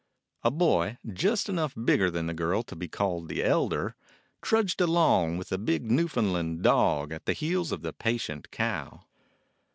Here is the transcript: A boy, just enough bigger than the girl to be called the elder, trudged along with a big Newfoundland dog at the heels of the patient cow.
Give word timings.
A 0.41 0.49
boy, 0.49 0.97
just 1.13 1.47
enough 1.47 1.75
bigger 1.75 2.09
than 2.09 2.25
the 2.25 2.33
girl 2.33 2.63
to 2.63 2.75
be 2.75 2.87
called 2.87 3.27
the 3.27 3.43
elder, 3.43 3.95
trudged 4.41 4.81
along 4.81 5.37
with 5.37 5.51
a 5.51 5.59
big 5.59 5.91
Newfoundland 5.91 6.63
dog 6.63 7.11
at 7.13 7.27
the 7.27 7.33
heels 7.33 7.71
of 7.71 7.83
the 7.83 7.93
patient 7.93 8.49
cow. 8.49 9.05